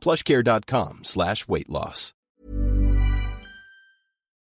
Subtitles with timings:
[0.00, 2.14] plushcare.com slash weight loss.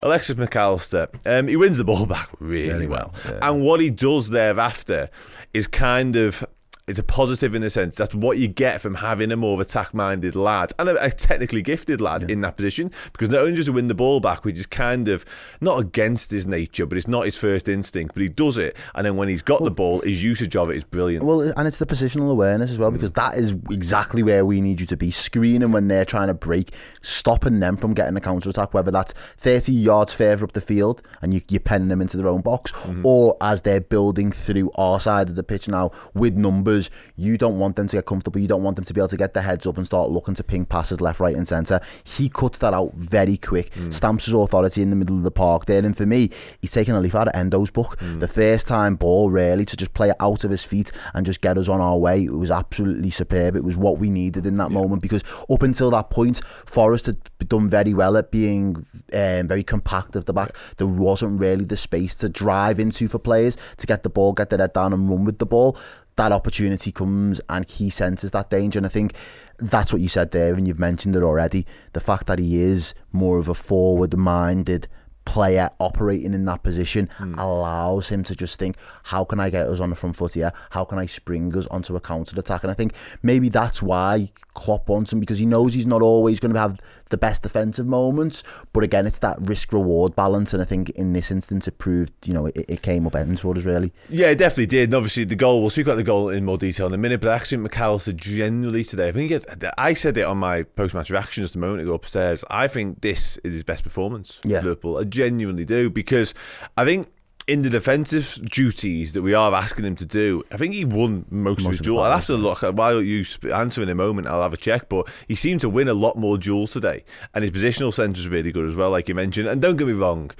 [0.00, 3.12] Alexis Mac Allister, um, he wins the ball back really, Really well.
[3.24, 3.50] well, yeah.
[3.50, 5.10] And what he does thereafter
[5.52, 6.44] is kind of
[6.88, 7.96] it's a positive in a sense.
[7.96, 11.10] That's what you get from having a more of attack minded lad and a, a
[11.10, 12.90] technically gifted lad in that position.
[13.12, 15.24] Because not only does he win the ball back, which is kind of
[15.60, 18.76] not against his nature, but it's not his first instinct, but he does it.
[18.94, 21.24] And then when he's got the ball, his usage of it is brilliant.
[21.24, 23.16] Well, and it's the positional awareness as well, because mm.
[23.16, 26.70] that is exactly where we need you to be screening when they're trying to break,
[27.02, 31.02] stopping them from getting a counter attack, whether that's 30 yards further up the field
[31.20, 33.04] and you, you're penning them into their own box, mm-hmm.
[33.04, 36.77] or as they're building through our side of the pitch now with numbers.
[37.16, 38.40] You don't want them to get comfortable.
[38.40, 40.34] You don't want them to be able to get their heads up and start looking
[40.34, 41.80] to ping passes left, right, and centre.
[42.04, 45.66] He cuts that out very quick, stamps his authority in the middle of the park
[45.66, 45.84] there.
[45.84, 47.98] And for me, he's taking a leaf out of Endo's book.
[48.18, 51.40] The first time ball, really, to just play it out of his feet and just
[51.40, 52.24] get us on our way.
[52.24, 53.56] It was absolutely superb.
[53.56, 57.18] It was what we needed in that moment because up until that point, Forest had
[57.48, 60.54] done very well at being um, very compact at the back.
[60.76, 64.50] There wasn't really the space to drive into for players to get the ball, get
[64.50, 65.76] their head down, and run with the ball.
[66.18, 68.80] That opportunity comes and he senses that danger.
[68.80, 69.14] And I think
[69.58, 71.64] that's what you said there, and you've mentioned it already.
[71.92, 74.88] The fact that he is more of a forward minded
[75.28, 77.34] player operating in that position hmm.
[77.34, 80.50] allows him to just think, how can I get us on the front foot here?
[80.70, 82.62] How can I spring us onto a counter attack?
[82.62, 86.40] And I think maybe that's why Klopp wants him because he knows he's not always
[86.40, 86.80] going to have
[87.10, 88.42] the best defensive moments.
[88.72, 90.54] But again, it's that risk reward balance.
[90.54, 93.42] And I think in this instance, it proved, you know, it, it came up ends
[93.42, 93.92] for us really.
[94.08, 94.84] Yeah, it definitely did.
[94.84, 97.20] And obviously, the goal, we'll speak about the goal in more detail in a minute,
[97.20, 99.44] but actually, Mac Allister generally today, I think it,
[99.76, 102.44] I said it on my post match reaction just a moment ago upstairs.
[102.48, 104.60] I think this is his best performance Yeah.
[104.60, 104.98] Liverpool.
[105.18, 106.34] Genuinely do because
[106.76, 107.08] I think.
[107.48, 111.24] In the defensive duties that we are asking him to do, I think he won
[111.30, 112.04] most, of his duels.
[112.04, 113.24] I'll have to look while you
[113.54, 114.26] answer in a moment.
[114.26, 117.42] I'll have a check, but he seemed to win a lot more duels today, and
[117.42, 119.48] his positional sense was really good as well, like you mentioned.
[119.48, 120.30] And don't get me wrong,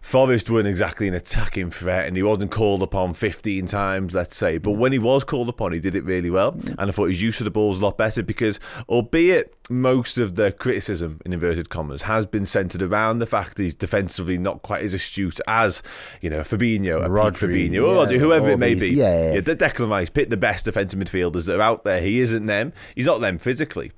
[0.00, 4.56] Forest weren't exactly an attacking threat, and he wasn't called upon 15 times, let's say.
[4.56, 6.52] But when he was called upon, he did it really well.
[6.78, 10.16] And I thought his use of the ball was a lot better because, albeit most
[10.18, 14.38] of the criticism, in inverted commas, has been centred around the fact that he's defensively
[14.38, 15.82] not quite as astute as,
[16.20, 17.36] you know, Fabinho, a Rodri,
[17.72, 18.88] Fabinho, or yeah, Rodri, whoever it may these- be.
[18.90, 19.40] yeah, yeah.
[19.40, 22.00] the Declan Rice, pick the best defensive midfielders that are out there.
[22.00, 22.72] He isn't them.
[22.94, 23.92] He's not them physically.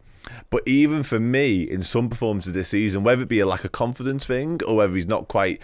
[0.51, 3.73] But even for me, in some performances this season, whether it be a lack of
[3.73, 5.61] confidence thing or whether he's not quite,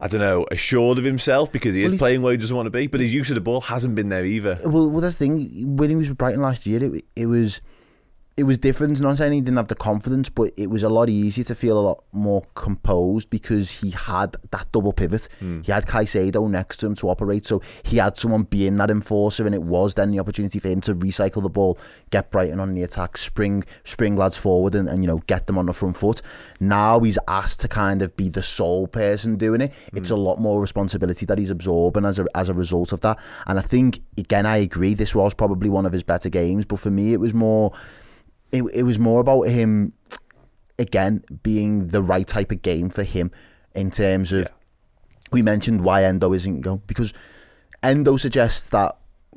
[0.00, 2.66] I don't know, assured of himself because he is he's- playing where he doesn't want
[2.66, 4.56] to be, but his use of the ball hasn't been there either.
[4.64, 5.76] Well, well, that's the thing.
[5.76, 7.60] When he was with Brighton last year, it, it was
[8.36, 9.00] it was different.
[9.00, 11.78] Not saying he didn't have the confidence, but it was a lot easier to feel
[11.78, 15.28] a lot more composed because he had that double pivot.
[15.38, 15.62] Hmm.
[15.62, 19.46] He had Caicedo next to him to operate, so he had someone being that enforcer,
[19.46, 21.78] and it was then the opportunity for him to recycle the ball,
[22.10, 25.56] get Brighton on the attack, spring spring lads forward, and, and you know get them
[25.56, 26.20] on the front foot.
[26.58, 29.72] Now he's asked to kind of be the sole person doing it.
[29.92, 30.22] It's a hmm.
[30.22, 33.20] lot more responsibility that he's absorbing as a as a result of that.
[33.46, 34.94] And I think again, I agree.
[34.94, 37.72] This was probably one of his better games, but for me, it was more
[38.54, 39.92] it, it was more about him
[40.78, 43.30] again being the right type of game for him
[43.74, 44.50] in terms of
[45.32, 47.12] we mentioned why Endo isn't going because
[47.82, 48.96] Endo suggests that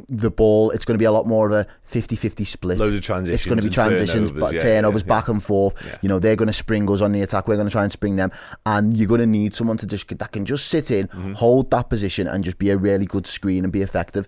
[0.09, 3.01] the ball it's going to be a lot more of a 50-50 split Loads of
[3.01, 5.19] transitions it's going to be transitions turnovers, but yeah, turnovers yeah, yeah.
[5.19, 5.97] back and forth Yeah.
[6.03, 7.91] you know they're going to spring us on the attack we're going to try and
[7.91, 8.31] spring them
[8.67, 11.33] and you're going to need someone to just that can just sit in Mm-hmm.
[11.33, 14.27] hold that position and just be a really good screen and be effective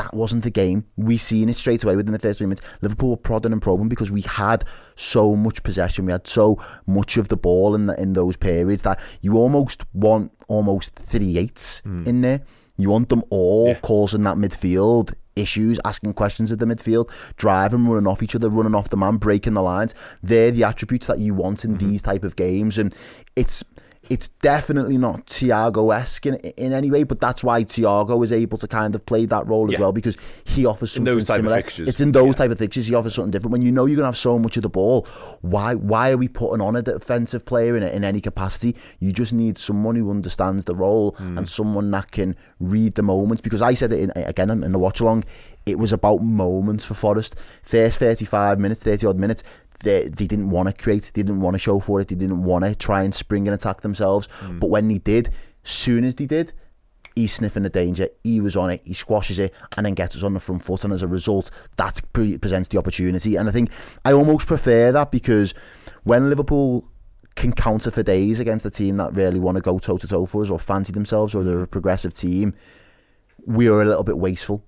[0.00, 0.86] that wasn't the game.
[0.96, 2.62] We seen it straight away within the first three minutes.
[2.80, 4.64] Liverpool were prodding and probing because we had
[4.96, 6.06] so much possession.
[6.06, 9.84] We had so much of the ball in the, in those periods that you almost
[9.92, 12.40] want almost three eights in there.
[12.78, 13.68] You want them all.
[13.68, 13.80] Yeah.
[13.82, 18.74] causing that midfield issues, asking questions of the midfield, driving, running off each other, running
[18.74, 19.94] off the man, breaking the lines.
[20.22, 21.90] They're the attributes that you want in mm-hmm.
[21.90, 22.94] these type of games, and
[23.36, 23.62] it's
[24.10, 28.58] it's definitely not Thiago esque in, in any way, but that's why Thiago is able
[28.58, 29.80] to kind of play that role as yeah.
[29.80, 31.56] well because he offers something in those type similar.
[31.56, 31.88] Of fixtures.
[31.88, 32.32] It's in those yeah.
[32.32, 33.52] type of fixtures he offers something different.
[33.52, 35.06] When you know you're gonna have so much of the ball,
[35.42, 38.76] why why are we putting on a defensive player in in any capacity?
[38.98, 41.38] You just need someone who understands the role mm.
[41.38, 43.40] and someone that can read the moments.
[43.40, 45.22] Because I said it in, again in the watch along,
[45.66, 47.36] it was about moments for Forest.
[47.62, 49.44] First 35 minutes, 30 odd minutes,
[49.82, 52.42] they, they didn't want to create, they didn't want to show for it, they didn't
[52.42, 54.28] want to try and spring and attack themselves.
[54.40, 54.60] Mm.
[54.60, 55.30] But when they did,
[55.62, 56.52] soon as they did,
[57.14, 60.22] he's sniffing the danger, he was on it, he squashes it, and then gets us
[60.22, 60.84] on the front foot.
[60.84, 63.36] And as a result, that pre- presents the opportunity.
[63.36, 63.70] And I think
[64.04, 65.54] I almost prefer that because
[66.04, 66.88] when Liverpool
[67.36, 70.26] can counter for days against a team that really want to go toe to toe
[70.26, 72.54] for us or fancy themselves or they're a progressive team,
[73.46, 74.64] we are a little bit wasteful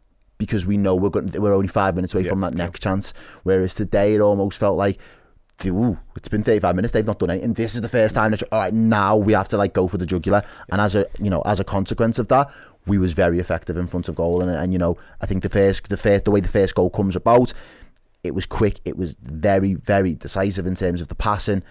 [0.46, 3.12] because we know we're going we're only five minutes away yeah, from that next chance.
[3.42, 5.00] Whereas today it almost felt like
[5.66, 7.54] ooh, it's been 35 minutes, they've not done anything.
[7.54, 9.98] This is the first time that all right, now we have to like go for
[9.98, 10.42] the jugular.
[10.70, 12.50] And as a you know, as a consequence of that,
[12.86, 14.42] we was very effective in front of goal.
[14.42, 16.90] And and you know, I think the first the first the way the first goal
[16.90, 17.52] comes about,
[18.24, 21.62] it was quick, it was very, very decisive in terms of the passing.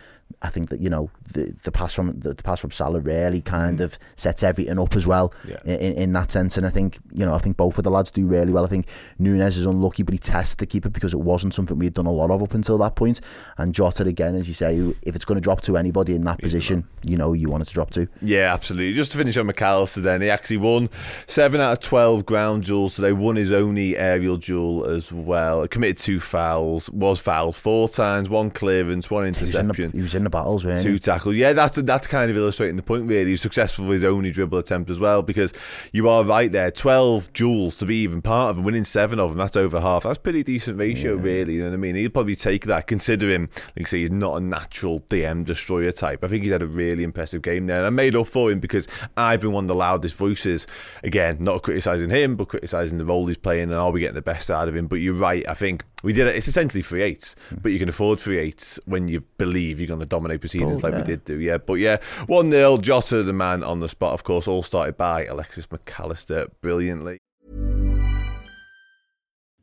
[0.41, 3.41] I think that you know the the pass from the, the pass from Salah really
[3.41, 3.83] kind mm.
[3.83, 5.57] of sets everything up as well yeah.
[5.65, 6.57] in, in that sense.
[6.57, 8.65] And I think you know I think both of the lads do really well.
[8.65, 8.87] I think
[9.19, 12.05] Nunez is unlucky, but he tests the keeper because it wasn't something we had done
[12.05, 13.21] a lot of up until that point.
[13.57, 16.39] And Jota again, as you say, if it's going to drop to anybody in that
[16.41, 18.07] He's position, you know you want it to drop to.
[18.21, 18.93] Yeah, absolutely.
[18.93, 20.89] Just to finish on Mac Allister, then he actually won
[21.27, 23.13] seven out of twelve ground duels today.
[23.13, 25.67] Won his only aerial duel as well.
[25.67, 29.91] Committed two fouls, was fouled four times, one clearance, one interception.
[29.91, 30.81] He was in the, in the battles, really.
[30.81, 31.35] Two tackles.
[31.35, 33.07] Yeah, that's that's kind of illustrating the point.
[33.07, 35.21] Really, he's successful with his only dribble attempt as well.
[35.21, 35.51] Because
[35.91, 39.31] you are right there, twelve duels to be even part of, and winning seven of
[39.31, 39.39] them.
[39.39, 40.03] That's over half.
[40.03, 41.23] That's pretty decent ratio, yeah.
[41.23, 41.53] really.
[41.55, 41.95] You know what I mean?
[41.95, 46.23] He'd probably take that, considering, like I say, he's not a natural DM destroyer type.
[46.23, 48.59] I think he's had a really impressive game there, and I made up for him
[48.59, 50.67] because I've been one of the loudest voices.
[51.03, 54.21] Again, not criticising him, but criticising the role he's playing, and are we getting the
[54.21, 54.87] best out of him?
[54.87, 55.47] But you're right.
[55.47, 56.35] I think we did it.
[56.35, 59.79] It's essentially free three eights, but you can afford free three eights when you believe
[59.79, 60.99] you're going to dominate proceedings oh, like yeah.
[60.99, 61.39] we did do.
[61.39, 64.97] Yeah, but yeah, one 0 Jota, the man on the spot, of course, all started
[64.97, 67.17] by Alexis Mac Allister brilliantly.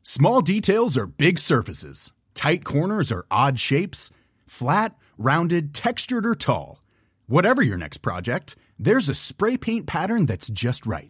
[0.01, 2.11] Small details are big surfaces.
[2.33, 4.11] Tight corners are odd shapes.
[4.47, 6.81] Flat, rounded, textured, or tall.
[7.27, 11.09] Whatever your next project, there's a spray paint pattern that's just right